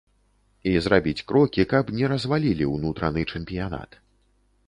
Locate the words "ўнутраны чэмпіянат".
2.75-3.91